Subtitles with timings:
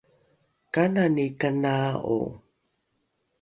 [0.73, 2.17] kanani kanaa’o?